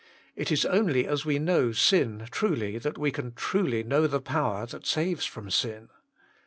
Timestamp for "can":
3.11-3.33